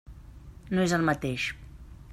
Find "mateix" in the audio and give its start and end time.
1.11-1.47